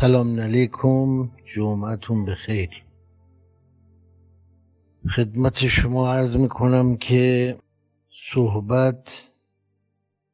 [0.00, 2.84] سلام علیکم جمعتون بخیر.
[5.16, 7.56] خدمت شما عرض می‌کنم که
[8.32, 9.28] صحبت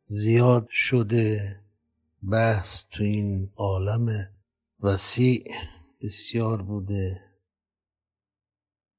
[0.06, 1.60] زیاد شده
[2.30, 4.30] بحث تو این عالم
[4.80, 5.54] وسیع
[6.02, 7.20] بسیار بوده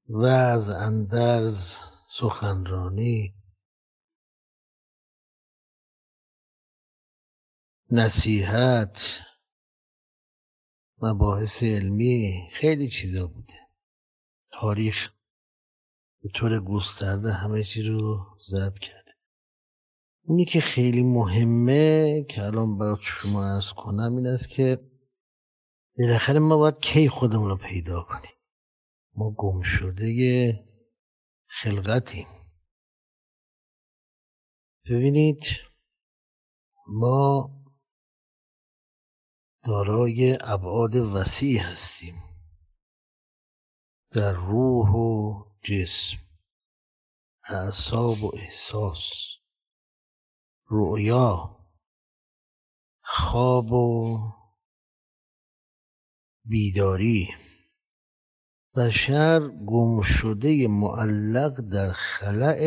[0.10, 1.78] وعظ اندرز
[2.10, 3.34] سخنرانی
[7.92, 9.22] نصیحت
[11.02, 13.54] مباحث علمی خیلی چیزا بوده.
[14.52, 14.96] تاریخ
[16.22, 19.12] به طور گسترده همه چی رو ضبط کرده.
[20.24, 24.92] اونی که خیلی مهمه که الان برای شما ارز کنم این است که
[25.98, 28.32] بالاخره ما باید کی خودمون رو پیدا کنیم.
[29.16, 30.66] ما گم شده
[31.48, 32.28] خلقتیم.
[34.86, 35.44] ببینید
[36.88, 37.61] ما
[39.64, 42.24] دارای ابعاد وسیع هستیم.
[44.12, 46.18] در روح و جسم
[47.50, 49.12] اعصاب و احساس
[50.70, 51.58] رؤیا
[53.02, 54.20] خواب و
[56.46, 57.30] بیداری.
[58.76, 62.62] بشر گم شده معلق در خلع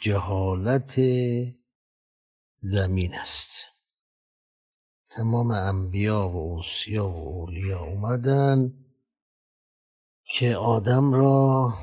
[0.00, 1.00] جهالت
[2.58, 3.77] زمین است.
[5.18, 8.72] تمام انبیا و اوسیا و اولیا اومدن
[10.24, 11.74] که آدم را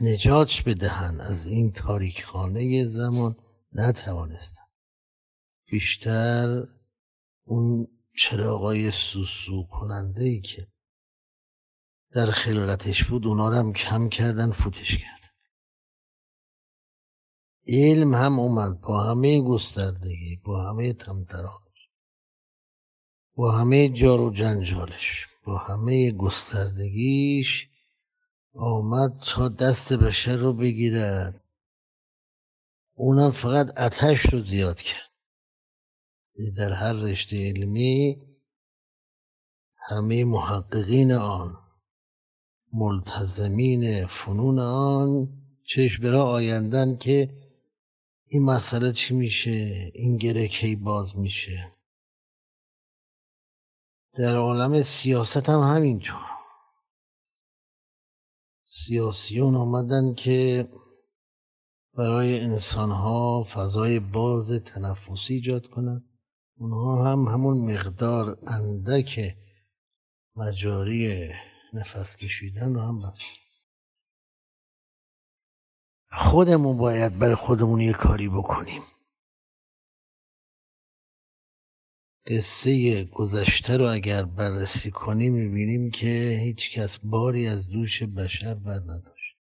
[0.00, 1.20] نجات بدهند.
[1.20, 3.36] از این تاریکخانه زمان
[3.72, 4.62] نتوانستن
[5.70, 6.68] بیشتر
[7.44, 10.66] اون چراغای سوسو کننده ای که
[12.14, 15.34] در خلقتش بود اونا رو هم کم کردن فوتش کرد
[17.66, 21.71] علم هم اومد با همه گستردگی با همه تمتراش
[23.34, 27.68] با همه جار و جنجالش با همه گستردگیش
[28.54, 31.44] آمد تا دست بشر رو بگیرد.
[32.94, 35.12] اونم فقط اتش رو زیاد کرد.
[36.56, 38.22] در هر رشته علمی
[39.76, 41.58] همه محققین آن
[42.72, 45.28] ملتزمین فنون آن
[45.64, 47.30] چشم برا آیندن که
[48.28, 51.72] این مسئله چی میشه؟ این گره کی باز میشه؟
[54.14, 56.32] در عالم سیاست هم همینطور
[58.66, 60.68] سیاسیون آمدن که
[61.94, 66.04] برای انسانها فضای باز تنفسی ایجاد کنند.
[66.56, 69.36] اونها هم همون مقدار اندک
[70.36, 71.30] مجاری
[71.72, 73.22] نفس کشیدن رو هم بست
[76.12, 78.82] خودمون باید برای خودمون یه کاری بکنیم.
[82.26, 88.80] قصه گذشته رو اگر بررسی کنیم می‌بینیم که هیچ کس باری از دوش بشر بر
[88.80, 89.36] نداشت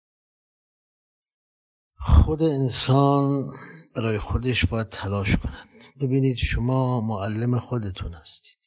[2.00, 3.52] خود انسان
[3.94, 5.68] برای خودش باید تلاش کند.
[6.00, 8.58] ببینید شما معلم خودتون هستید.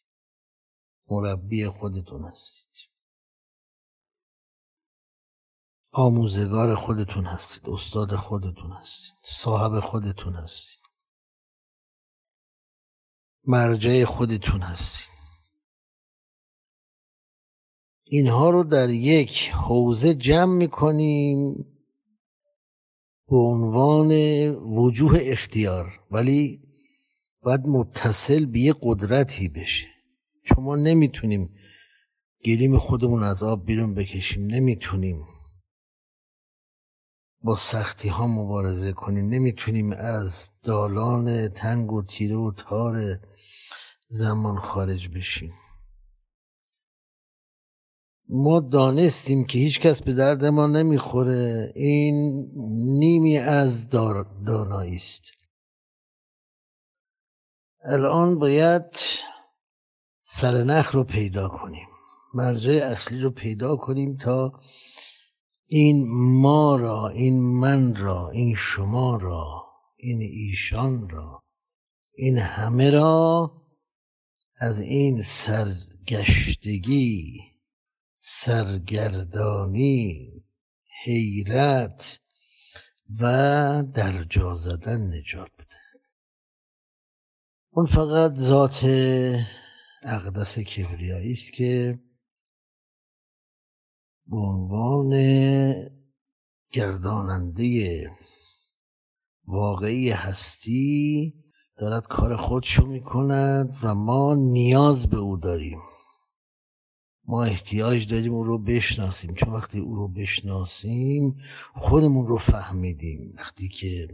[1.07, 2.89] مربی خودتون هستید.
[5.91, 7.69] آموزگار خودتون هستید.
[7.69, 9.13] استاد خودتون هستید.
[9.23, 10.82] صاحب خودتون هستید.
[13.47, 15.13] مرجع خودتون هستید.
[18.03, 21.65] اینها رو در یک حوزه جمع می‌کنیم
[23.27, 24.11] به عنوان
[24.55, 26.61] وجوه اختیار ولی
[27.41, 29.87] باید متصل به یه قدرتی بشه.
[30.43, 31.55] چون ما نمی‌تونیم
[32.45, 35.25] گلیم خودمون از آب بیرون بکشیم نمی‌تونیم.
[37.43, 39.29] با سختی ها مبارزه کنیم.
[39.29, 43.19] نمی‌تونیم از دالان تنگ و تیره و تار
[44.07, 45.53] زمان خارج بشیم.
[48.29, 51.71] ما دانستیم که هیچ کس به درد ما نمی‌خوره.
[51.75, 52.45] این
[52.99, 55.23] نیمی از دانایی است.
[57.85, 58.85] الان باید
[60.23, 61.87] سرنخ رو پیدا کنیم.
[62.33, 64.59] مرجع اصلی رو پیدا کنیم تا
[65.75, 66.07] این
[66.41, 69.65] ما را این من را این شما را
[69.95, 71.43] این ایشان را
[72.13, 73.51] این همه را
[74.55, 76.61] از این سرگشتگی
[78.19, 79.51] سرگردانی
[81.03, 82.19] حیرت
[83.19, 83.23] و
[83.93, 85.75] در جا زدن نجات بده.
[87.69, 88.85] اون فقط ذات
[90.03, 91.99] اقدس کبریایی است که
[94.27, 95.13] به عنوان
[96.71, 98.11] گرداننده
[99.47, 101.33] واقعی هستی
[101.77, 105.79] دارد کار خودشو می‌کند و ما نیاز به او داریم.
[107.25, 109.33] ما احتیاج داریم او رو بشناسیم.
[109.33, 111.37] چون وقتی او رو بشناسیم
[111.75, 113.33] خودمون رو فهمیدیم.
[113.37, 114.07] وقتی که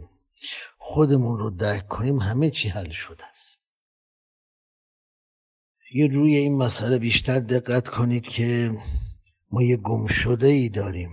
[0.78, 3.58] خودمون رو درک کنیم همه چی حل شده است.
[5.94, 8.78] یه روی این مسئله بیشتر دقت کنید که
[9.50, 11.10] ما یه گم شده ای داریم.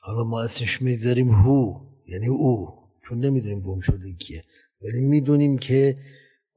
[0.00, 2.68] حالا ما اسمش می‌ذاریم هو یعنی او
[3.08, 4.44] چون نمی‌دونیم گم شده کیه.
[4.82, 5.98] ولی می‌دونیم که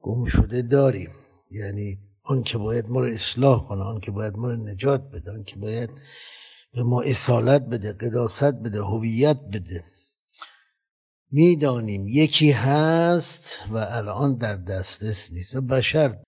[0.00, 1.10] گم شده داریم.
[1.50, 5.30] یعنی آن که باید ما رو اصلاح کنه آن که باید ما رو نجات بده
[5.32, 5.90] آن که باید
[6.72, 9.84] به ما اصالت بده قداست بده هویت بده.
[11.30, 15.56] می‌دانیم یکی هست و الان در دسترس نیست.
[15.56, 16.18] بشر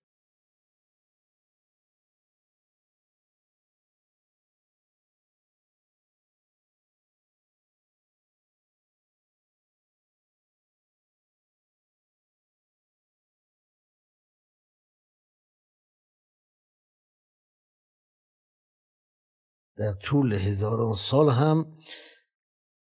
[19.80, 21.76] در طول هزاران سال هم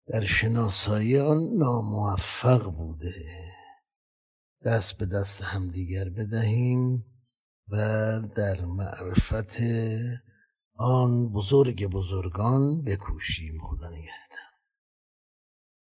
[0.07, 3.25] در شناسایی آن ناموفق بوده.
[4.65, 7.05] دست به دست همدیگر بدهیم
[7.67, 7.77] و
[8.35, 9.57] در معرفت
[10.75, 13.53] آن بزرگ بزرگان بکوشیم.
[13.61, 14.24] خدا نگهدار.